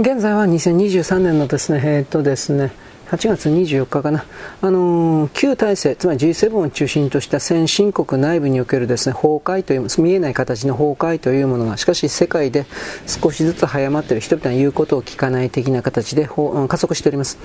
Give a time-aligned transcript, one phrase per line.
[0.00, 2.70] 現在は2023年のですね、えー、っとですね、
[3.10, 4.24] 8月24日かな、
[4.60, 12.66] あのー、旧体制、つまり G7 を中心とした先進国内部におけるですね、崩壊という、見えない形の崩壊というものが、しかし世界で
[13.06, 16.28] 少しずつ早まっている、人々の言うことを聞かない的な形で
[16.68, 17.38] 加速しております。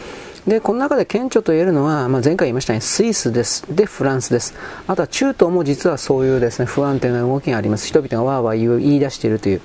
[0.45, 3.63] で、この中で顕著と言えるのは、まあ、前回言いましたようにスイスです。
[3.73, 4.55] で、フランスです。
[4.87, 7.87] あとは中東も実はそういうですね、不安定な動きがあります。
[7.87, 9.61] 人々がわーわー言い出しているという。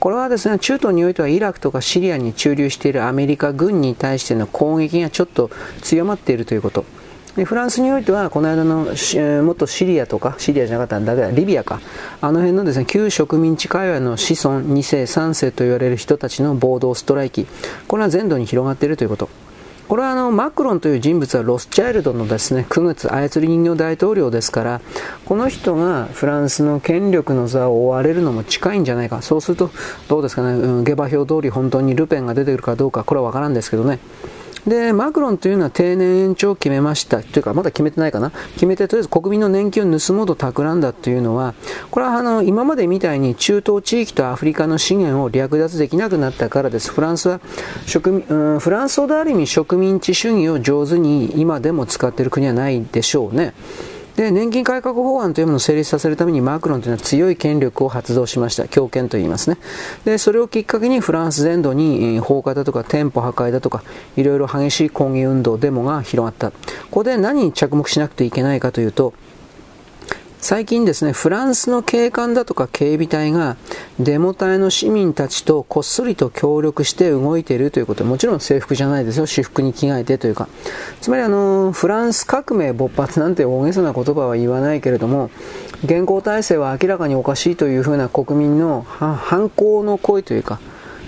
[0.00, 6.84] これはですね、中東においてはイラクとかシリアに駐留しているアメリカ軍に対しての攻撃がちょっとと強まっているということ。
[7.36, 8.88] でフランスにおいては、この間の
[9.42, 11.80] 元シリアとか、シリアじゃなかったんだけど、リビアか、
[12.20, 17.46] あの辺のですね、旧植民地界隈の子孫2世、3世と言われる人たちの暴動、ストライキ、
[17.88, 19.30] これは全土に広がっているということ。
[19.88, 24.80] これはあのマクロンという人物はロスチャイルドのですね9月操り人形大統領ですから
[25.26, 29.20] この人がフランスの権力の座を追われるのも近いんじゃないか。
[29.20, 29.70] そうすると
[30.08, 33.98] どうですかね、うん、下馬評通り本当にルペンが出てくるかどうかこれは分からんですけどね。
[34.66, 37.22] で、マクロンというのは定年延長を決めました。
[37.22, 38.30] というか、まだ決めてないかな。
[38.54, 41.54] 決めて、とりあえず国民の年金を盗もうと企んだというのは、
[41.90, 46.92] これはあの、今までみたいに中東地域とアフリカの資源を略奪できなくなったからです。
[46.92, 47.40] フランスは
[47.86, 53.54] 植民、うん、フランスほどある意味植民地主義を上手に今でも使っている国はないでしょうね。
[54.16, 58.68] で年金改革法案というものを成立させるためにマクロンというのは強い権力を発動しました。
[58.68, 59.58] 強権と言いますね。
[60.04, 63.82] でそれをきっかけにフランス全土に放火だとか店舗破壊だとか
[64.16, 66.50] いろいろ激しい抗議運動デモが広がった。
[66.50, 66.56] こ
[66.90, 69.14] こで何に着目しなくてはいけないかというと
[70.42, 73.56] 最近ですね、フランスの警官だとか警備隊が
[74.00, 80.48] デモ隊の市民たちとこっそりと協力して動いているということもちろん制服じゃないですよ、私服に着替えてというか。
[81.00, 85.30] つまりあの、フランス革命勃発なんて大げさな言葉は言わないけれども、
[85.84, 90.58] 現行体制は明らかにおかしいというふうな国民の反抗の声というか、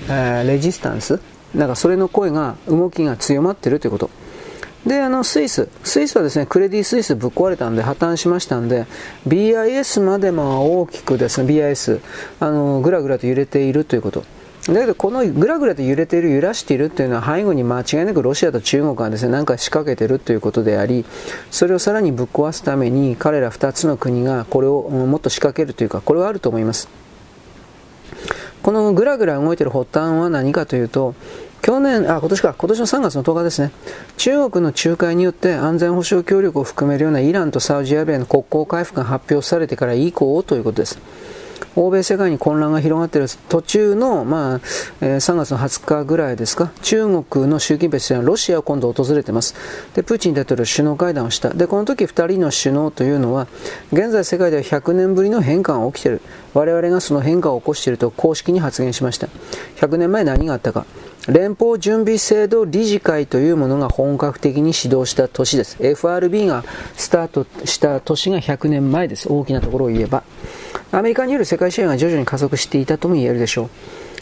[0.09, 1.19] えー、レジスタンス
[1.57, 4.11] なんかそれの声が、動きが強まっているということ。
[4.87, 5.69] で、あの、スイス。
[5.83, 8.87] スイスはですね、クレディ・スイスぶっ壊れたんで、破綻しましたんで、
[9.27, 12.01] BIS までも大きくですね、BIS、
[12.41, 14.25] あの、ぐらぐらと揺れているということ。
[14.67, 21.05] だけど、このぐらぐらと揺れている、揺らしているというのは、背後に間違いなくロシアと中国がですね、何か仕掛けているということであり、
[21.51, 26.89] それをさらにぶっ壊すために、彼ら2つの国がこれをもっと仕掛けるというか、これはあると思います。
[28.63, 31.15] このぐらぐら動いている発端は何かというと、
[31.65, 33.71] 去年、あ、今年か、今年の3月の10日ですね。
[34.19, 40.99] 中国の仲介によって安全保障協力を含めるようなイランとサウジアラビアの国交回復が発表されてから以降ということです。
[41.75, 44.61] 欧米世界に混乱が広がっている途中の、まあ
[45.01, 49.55] えー、3月の20日ぐらいですか、中国の習近平氏はロシアを今度訪れてます。
[49.95, 51.49] で、プーチン大統領首脳会談をした。
[51.49, 53.49] で、この時2人の首脳というのは、
[53.91, 56.21] 現在世界では100年ぶりの変化が起きている。
[56.53, 59.29] 我々がその変化を起こしていると公式に発言しました。
[59.77, 60.85] 100年前何があったか。
[61.29, 65.77] 連邦準備制度理事会というものが本格的に始動した年です。
[65.81, 66.65] FRB が
[66.97, 69.33] スタートした年が100年前です。
[69.33, 70.23] 大きなところを言えば。
[70.93, 73.71] アメリカによる世界支援が徐々に加速していたとも言えるでしょう。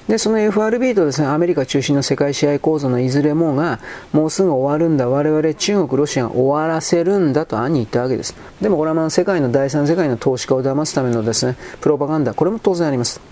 [0.08, 3.78] で、その FRB とですね、アメリカ中心の世界支配構造のいずれもが、
[4.12, 8.34] もうすぐ終わるんだ、我々中国、ロシアが終わらせるんだと暗に言ったわけです。
[8.60, 13.31] でもこれはまあ世界の第三世界の投資家を騙すためのですね、プロパガンダ、これも当然あります。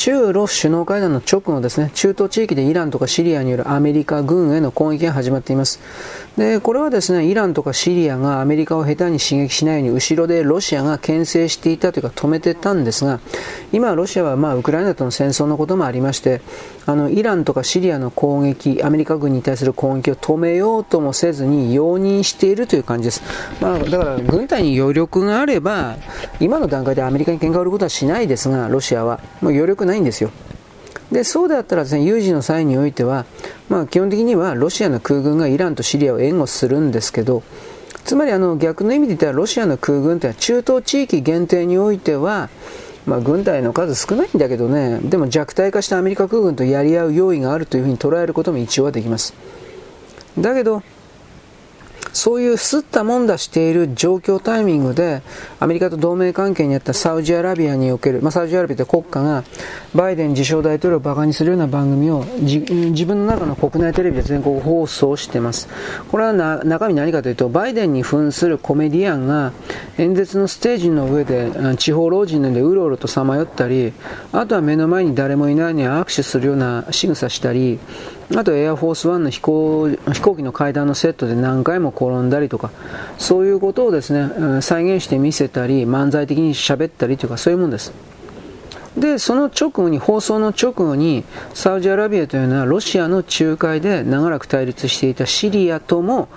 [0.00, 5.78] 中ロ首脳会談の直後ですね、中東地域でイランとかシリアによるアメリカ軍への攻撃が始まっています。
[6.38, 13.20] で、これはですね、イランとかシリアがアメリカを下手に刺激しないように、後ろでロシアが牽制していたというか止めてたんですが、
[13.72, 16.40] 今ロシアはまあウクライナとの戦争のこともありまして、
[16.86, 23.22] あの、イランとかシリアの攻撃、アメリカ軍に対する攻撃を止めようともせずに容認しているという感じです。
[23.60, 25.96] まあ、だから軍隊に余力があれば、
[26.40, 29.20] 今の段階でアメリカに喧嘩を売ることはしないですが、ロシアは。
[29.42, 30.30] もう余力ないんですよ。
[31.12, 33.26] でそうであったらですね有事の際においては、
[33.68, 37.42] まあ、基本的にはロシアの空軍がイランとシリアを援護するんですけど
[38.04, 42.48] つまりあの逆の意味で言ったらロシアの空軍というのは中東地域限定においては、
[43.06, 49.34] まあ、軍隊の数少ないんだけどねでも弱体化したアメリカ空軍とやり合う用意があるというふうに捉えることも一応はできます
[50.38, 50.82] だけど
[52.12, 55.22] そういうすったもんだしている状況タイミングで、
[55.58, 59.44] アメリカと同盟関係にあったサウジアラビアにおける、まあ、サウジアラビアという国家が、
[59.94, 65.68] バイデン自称大統領を馬鹿にするような番組を自分の中の国内テレビで全国放送してます。
[66.10, 66.32] これは
[66.64, 69.52] 中身何かというと、バイデンに扮するコメディアンが
[69.98, 73.92] 演説のステージの上で地方老人のでうろうろとさまよったり、
[74.32, 77.78] あとは目の前に誰もいないのに握手するような仕草したり、
[78.36, 82.70] あとエアフォースワンの飛行飛行機の階段のセットで何回も転んだりとか、
[83.18, 87.92] そういうことをですね、再現して見せたり、漫才的に喋ったりというか、そういうもんです。
[88.96, 96.28] で、その直後に、放送の直後に、サウジアラビアというのはロシアの仲介で長らく対立していたシリアとも、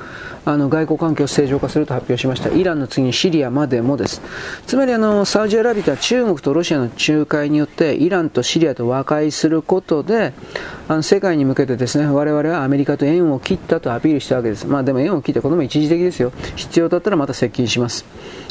[0.45, 2.49] あの外交関係を正常化すると発表しました。
[2.49, 4.21] イランの次にシリアまでもです。
[4.67, 10.33] つまりあの、サウジアラビアは中国とロシアの仲介によって、イランとシリアと和解することで、
[10.89, 14.67] あの世界に向けてですね、我々はアメリカと縁を切ったとアピールしたわけです。
[14.67, 16.31] まあでも縁を切ってこのも一時的ですよ。
[16.55, 18.05] 必要だったらまた接近します。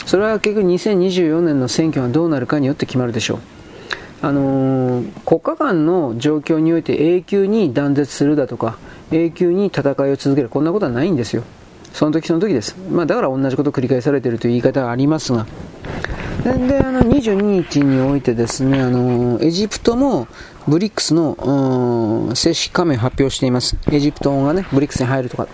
[0.07, 3.62] それは結局2024年の選挙がどうなるかによって決まるでしょう。
[4.23, 8.79] あのー、国家間の状況において永久に断絶するだとか
[9.11, 10.49] 永久に戦いを続ける。
[10.49, 11.43] こんなことはないんですよ。
[11.93, 15.47] その時その時です、まあ、だから同じことを繰り返されているという言い方がありますが。
[16.45, 20.27] でであの22日においてですねあのエジプトも
[20.67, 23.77] ブリックスの正式加盟発表しています。
[23.91, 25.49] エジプトがねブリックスに入るとか。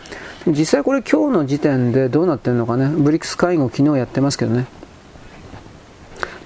[0.46, 2.88] 実際これ今日の時点でどうなってるのかね。
[2.88, 4.66] ブリックス会合昨日やってますけどね。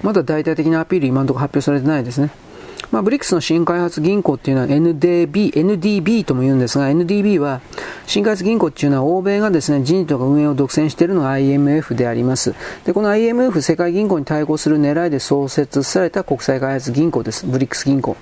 [0.03, 2.29] まだ大体的なアピール今のところ発表されてないですね。
[2.93, 7.59] まあ、ブリックスの新開発銀行っていうのは NDB、NDB とも言うんですが、NDB は
[8.05, 12.53] 新開発銀行っていうのは欧米がですね、人事とか運営を独占しているのが IMF であります。
[12.85, 17.47] で、この IMF 世界銀行に対抗する狙いで創設された国際開発銀行です。
[17.47, 18.15] ブリックス銀行。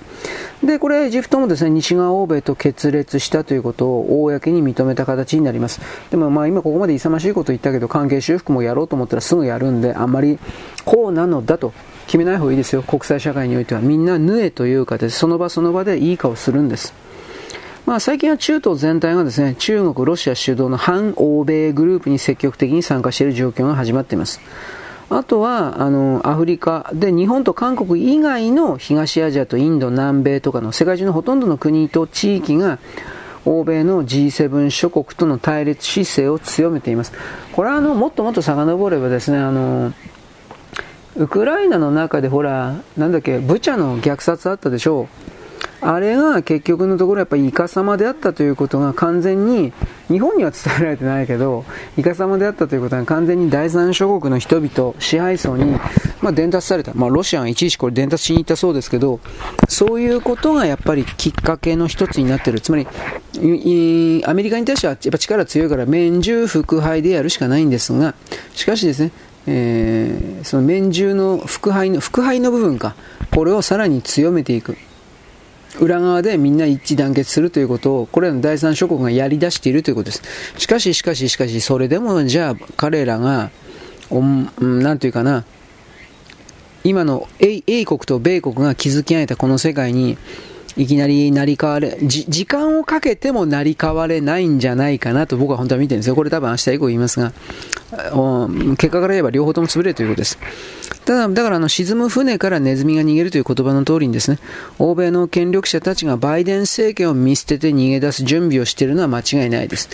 [0.64, 5.82] で、これエジプトもですね、西側欧米と決裂したということを公に認めた形になります。
[6.10, 10.38] でもまあ今ここまで勇ましいこと言ったけど、関係修復もやろうと思ったらすぐやるんで、あんまり
[10.86, 11.74] こうなのだと
[12.06, 12.82] 決めない方がいいですよ。
[12.82, 13.80] 国際社会においては。
[13.80, 16.94] みんなヌエというかですその場その場でいい顔するんです。
[17.84, 24.40] まあ、最近は中東全体がですね、中国、ロシア主導の反欧米グループに積極的に参加している状況が始まっています。
[25.10, 32.78] あとは、あの、アフリカで日本と韓国以外の東アジアとインド、南米とかの世界中のほとんどの国と地域が
[33.44, 37.12] 欧米の G7 諸国との対立姿勢を強めています。
[37.52, 39.92] これはあの、もっともっと遡ればですね、あの、
[41.16, 45.06] ウクライナの中でほら、なんだっけ、ブチャの虐殺あったでしょう。
[45.84, 49.72] あれが結局のところやっぱりイカ様であったということが完全に、
[50.08, 51.64] 日本には伝えられてないけど、
[51.98, 55.76] イカ様であったということが完全に第三諸国の人々、支配層に、
[56.20, 56.94] まあ、伝達された。
[56.94, 59.18] まあ、ロシアがいちいちこれ伝達しに行ったそうですけど、
[59.68, 62.60] そういうことがやっぱりきっかけの一つになってる。
[62.60, 62.86] つまり、
[64.24, 68.14] アメリカに対してはやっぱ力強いから、免従腹敗でやるしかないんですが、
[68.54, 69.10] しかしですね、
[69.46, 72.94] えー、その面中の腹背の腹背の部分か。
[73.30, 74.76] これをさらに強めていく。
[75.80, 80.22] 裏側でみんな一致団結するということをこれらの第三諸国がやり出しているということです。
[80.58, 83.50] しかししかししかしそれでもじゃあ彼らが
[84.10, 85.44] 何て言うかな。
[86.84, 90.18] 今の英国と米国が築き上げたこの世界に
[90.76, 96.16] いきなり成り代われ、時間をかけても成り代われないんじゃないかなと僕は本当は見てるんですよ。
[96.16, 97.32] これ多分明日以降言いますが、
[97.92, 100.38] 結果から言えば両方とも潰れるということです。
[101.04, 104.38] ただ、だからあの沈む船からネズミが逃げるという言葉の通りにですね、
[104.78, 109.90] 欧米の権力者たちがバイデン政権を見捨てて逃げ出す準備をしているのは間違いないです。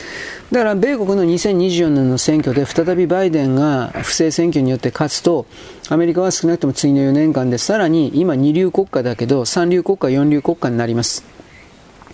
[0.52, 5.46] だから米国の2024年の選挙で再びバイデンが不正選挙によって勝つと、
[5.88, 11.37] アメリカは少なくとも次の4年間でさらに今二流国家だけど三流国家、四流国家になります。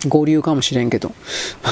[0.07, 1.11] 五流かもしれんけど。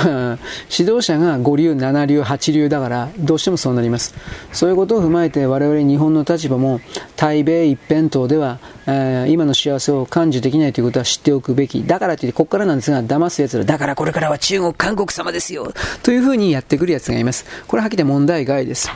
[0.71, 4.13] 指導者が五流、七流、八流だから、どうしてもそうなります。
[4.51, 6.81] そういうことを踏まえて、我々日本の立場も、
[7.15, 11.83] 対米一辺倒では、えー、今の幸せを感受できないということは知っておくべき。
[11.83, 17.45] だからといって、ここからなんですが、騙す奴ら、だからこれからは中国、韓国様ですよというふうにやってくる奴がいます。
[17.67, 18.89] これははっきり問題外です。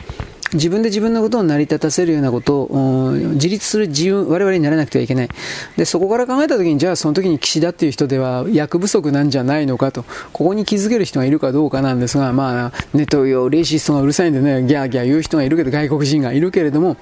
[0.52, 5.28] 自分で自分のことを成り立たせるようなことを、自立する自分、我々にならなくてはいけない。
[5.76, 16.96] で、そこから考えたときに、じゃあその時に岸田っていう人では役不足なんじゃないのかと、ここに気づける人がいるかどうかなんですが、まあ、ネット用、レイシストがうるさいんでね、ギャーギャー言う人がいるけど、外国人がいるけれども、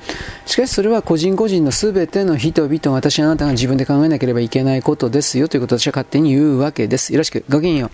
[0.44, 7.12] しかしそれは個人個人の全ての人々、私あなたが自分で考えなければいけないことですよということを私は勝手に言うわけです。
[7.12, 7.90] よろしく、ごきげんよ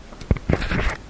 [0.98, 1.01] う。